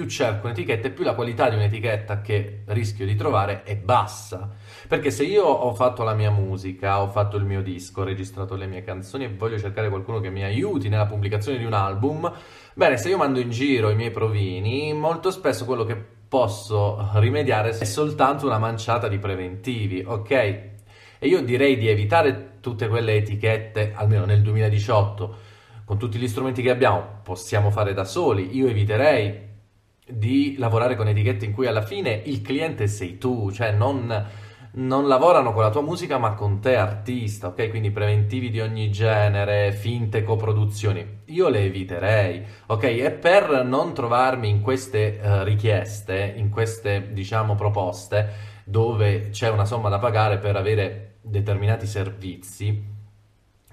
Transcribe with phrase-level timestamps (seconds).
[0.00, 4.48] Più cerco un'etichetta e più la qualità di un'etichetta che rischio di trovare è bassa.
[4.86, 8.54] Perché se io ho fatto la mia musica, ho fatto il mio disco, ho registrato
[8.54, 12.32] le mie canzoni e voglio cercare qualcuno che mi aiuti nella pubblicazione di un album,
[12.74, 15.96] bene, se io mando in giro i miei provini, molto spesso quello che
[16.28, 20.30] posso rimediare è soltanto una manciata di preventivi, ok?
[20.30, 25.36] E io direi di evitare tutte quelle etichette, almeno nel 2018,
[25.84, 28.54] con tutti gli strumenti che abbiamo possiamo fare da soli.
[28.56, 29.47] Io eviterei
[30.08, 34.26] di lavorare con etichette in cui alla fine il cliente sei tu, cioè non,
[34.72, 37.68] non lavorano con la tua musica ma con te artista, ok?
[37.68, 42.84] Quindi preventivi di ogni genere, finte coproduzioni, io le eviterei, ok?
[42.84, 49.64] E per non trovarmi in queste uh, richieste, in queste diciamo proposte dove c'è una
[49.64, 52.96] somma da pagare per avere determinati servizi,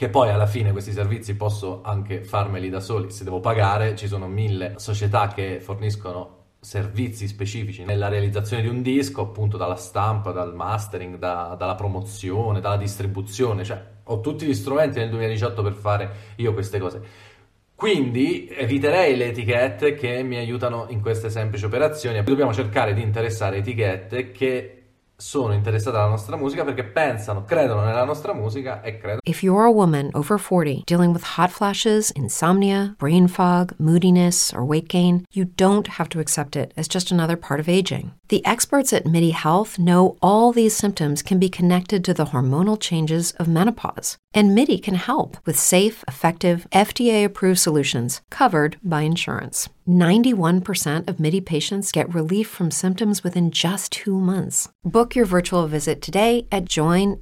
[0.00, 4.08] che poi alla fine questi servizi posso anche farmeli da soli, se devo pagare ci
[4.08, 10.32] sono mille società che forniscono servizi specifici nella realizzazione di un disco, appunto dalla stampa,
[10.32, 15.74] dal mastering, da, dalla promozione, dalla distribuzione, cioè ho tutti gli strumenti nel 2018 per
[15.74, 17.02] fare io queste cose.
[17.74, 22.22] Quindi eviterei le etichette che mi aiutano in queste semplici operazioni.
[22.22, 24.79] Dobbiamo cercare di interessare etichette che
[25.20, 29.20] sono interessate alla nostra musica perché pensano, credono nella nostra musica e credono.
[29.24, 34.64] If you're a woman over 40 dealing with hot flashes, insomnia, brain fog, moodiness, or
[34.64, 38.12] weight gain, you don't have to accept it as just another part of aging.
[38.28, 42.78] The experts at MIDI Health know all these symptoms can be connected to the hormonal
[42.78, 49.02] changes of menopause, and MIDI can help with safe, effective, FDA approved solutions covered by
[49.02, 49.68] insurance.
[49.88, 54.68] 91% of MIDI patients get relief from symptoms within just two months.
[54.84, 57.20] Book your virtual visit today at joinmidi.com.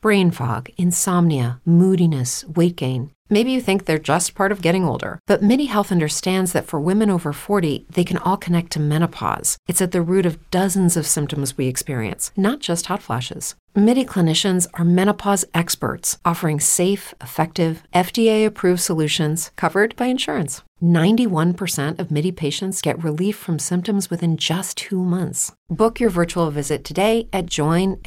[0.00, 3.10] Brain fog, insomnia, moodiness, weight gain.
[3.28, 6.78] Maybe you think they're just part of getting older, but MIDI Health understands that for
[6.78, 9.58] women over 40, they can all connect to menopause.
[9.66, 13.56] It's at the root of dozens of symptoms we experience, not just hot flashes.
[13.78, 20.62] MIDI clinicians are menopause experts offering safe, effective, FDA approved solutions covered by insurance.
[20.82, 25.52] 91% of MIDI patients get relief from symptoms within just two months.
[25.68, 28.00] Book your virtual visit today at joinmidi.com.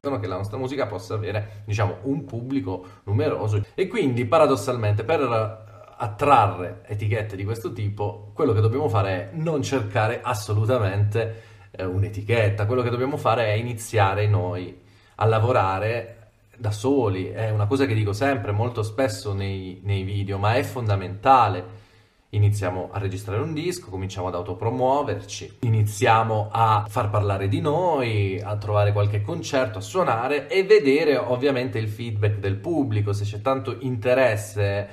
[0.00, 5.64] Che la nostra musica possa avere, diciamo, un pubblico numeroso e quindi paradossalmente per eh,
[5.98, 12.66] attrarre etichette di questo tipo, quello che dobbiamo fare è non cercare assolutamente eh, un'etichetta,
[12.66, 14.76] quello che dobbiamo fare è iniziare noi
[15.16, 16.12] a lavorare
[16.56, 20.62] da soli, è una cosa che dico sempre, molto spesso nei, nei video, ma è
[20.62, 21.84] fondamentale.
[22.30, 28.56] Iniziamo a registrare un disco, cominciamo ad autopromuoverci, iniziamo a far parlare di noi, a
[28.56, 33.76] trovare qualche concerto, a suonare e vedere ovviamente il feedback del pubblico, se c'è tanto
[33.80, 34.88] interesse.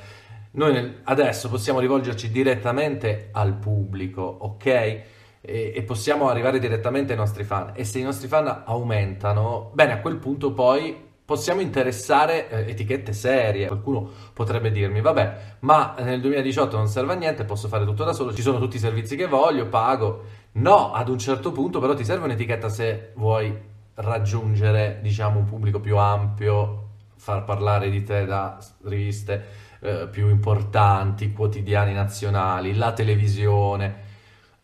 [0.52, 5.02] Noi adesso possiamo rivolgerci direttamente al pubblico, ok?
[5.46, 7.72] E, e, possiamo arrivare direttamente ai nostri fan.
[7.74, 13.12] E se i nostri fan aumentano, bene, a quel punto poi possiamo interessare eh, etichette
[13.12, 13.68] serie.
[13.68, 18.14] Qualcuno potrebbe dirmi, vabbè, ma nel 2018 non serve a niente, posso fare tutto da
[18.14, 20.24] solo, ci sono tutti i servizi che voglio, pago.
[20.54, 25.80] No, ad un certo punto però ti serve un'etichetta se vuoi raggiungere, diciamo, un pubblico
[25.80, 29.46] più ampio, far parlare di te da riviste
[29.80, 34.12] eh, più importanti, quotidiani nazionali, la televisione.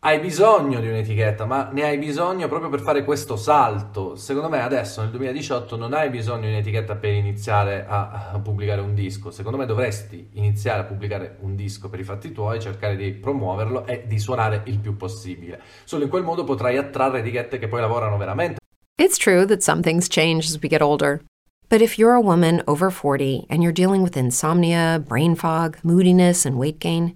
[0.01, 4.15] Hai bisogno di un'etichetta, ma ne hai bisogno proprio per fare questo salto.
[4.15, 8.95] Secondo me adesso nel 2018 non hai bisogno di un'etichetta per iniziare a, pubblicare un
[8.95, 9.29] disco.
[9.29, 13.85] Secondo me dovresti iniziare a pubblicare un disco per i fatti tuoi, cercare di promuoverlo
[13.85, 15.59] e di suonare il più possibile.
[15.83, 18.59] Solo in quel modo potrai attrarre etichette che poi lavorano veramente.
[18.95, 21.19] It's true that some things change as we get older.
[21.67, 26.45] But if you're a woman over 40 and you're dealing with insomnia, brain fog, moodiness,
[26.45, 27.15] and weight gain,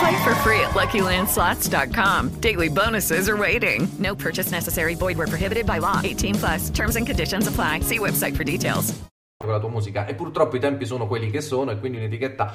[0.00, 2.40] Play for free at LuckyLandSlots.com.
[2.40, 3.86] Daily bonuses are waiting.
[3.98, 4.94] No purchase necessary.
[4.94, 6.00] Void were prohibited by law.
[6.02, 6.70] 18 plus.
[6.70, 7.80] Terms and conditions apply.
[7.80, 8.94] See website for details.
[9.36, 12.54] Con la tua musica e purtroppo i tempi sono quelli che sono e quindi un'etichetta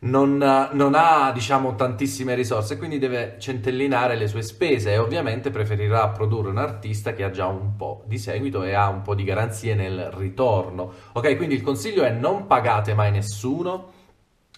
[0.00, 0.36] non,
[0.72, 6.50] non, ha diciamo tantissime risorse quindi deve centellinare le sue spese e ovviamente preferirà produrre
[6.50, 9.74] un artista che ha già un po' di seguito e ha un po' di garanzie
[9.74, 13.96] nel ritorno ok quindi il consiglio è non pagate mai nessuno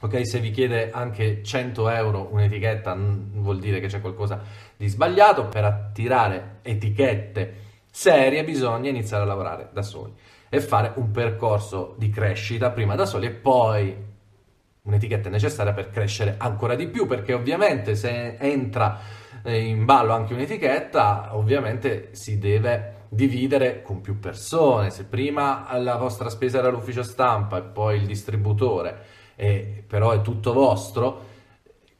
[0.02, 2.96] Ok, se vi chiede anche 100 euro un'etichetta
[3.34, 4.40] vuol dire che c'è qualcosa
[4.74, 5.48] di sbagliato.
[5.48, 7.54] Per attirare etichette
[7.90, 10.14] serie bisogna iniziare a lavorare da soli
[10.48, 13.94] e fare un percorso di crescita prima da soli e poi
[14.82, 19.00] un'etichetta è necessaria per crescere ancora di più perché ovviamente se entra
[19.42, 24.88] eh, in ballo anche un'etichetta ovviamente si deve dividere con più persone.
[24.88, 30.20] Se prima la vostra spesa era l'ufficio stampa e poi il distributore eh, però è
[30.20, 31.28] tutto vostro,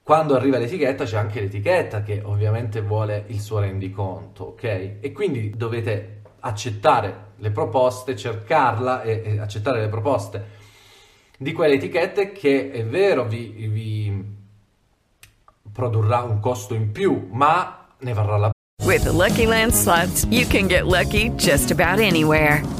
[0.03, 4.97] quando arriva l'etichetta c'è anche l'etichetta che ovviamente vuole il suo rendiconto, ok?
[5.01, 10.59] E quindi dovete accettare le proposte, cercarla e, e accettare le proposte
[11.39, 14.25] di quelle etichette che è vero vi, vi
[15.73, 18.51] produrrà un costo in più, ma ne varrà la.
[18.85, 22.80] With the Lucky Land slots, you can get lucky just about anywhere.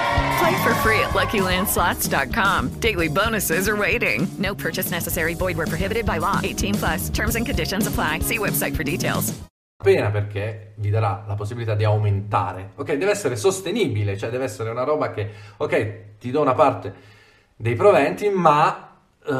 [0.41, 2.69] Play for free at LuckyLandSlots.com.
[2.79, 4.27] Daily bonuses are waiting.
[4.39, 5.35] No purchase necessary.
[5.35, 6.39] Void where prohibited by law.
[6.41, 7.09] 18 plus.
[7.09, 8.21] Terms and conditions apply.
[8.21, 9.39] See website for details.
[9.77, 12.71] Pena perché vi darà la possibilità di aumentare.
[12.75, 16.93] Ok, deve essere sostenibile, cioè deve essere una roba che, ok, ti do una parte
[17.55, 19.33] dei proventi, ma uh,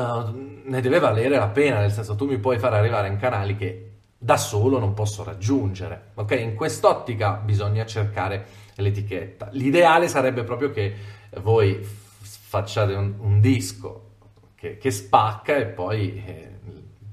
[0.63, 3.91] ne deve valere la pena, nel senso tu mi puoi far arrivare in canali che
[4.19, 6.11] da solo non posso raggiungere.
[6.13, 8.45] Ok, in quest'ottica bisogna cercare
[8.81, 9.49] l'etichetta.
[9.51, 10.93] L'ideale sarebbe proprio che
[11.39, 14.09] voi facciate un, un disco
[14.55, 16.49] che, che, spacca e poi eh,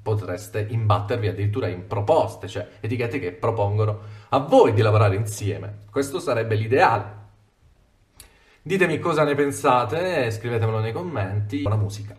[0.03, 5.85] potreste imbattervi addirittura in proposte, cioè etichette che propongono a voi di lavorare insieme.
[5.91, 7.17] Questo sarebbe l'ideale.
[8.63, 11.61] Ditemi cosa ne pensate, scrivetemelo nei commenti.
[11.63, 12.19] Buona musica.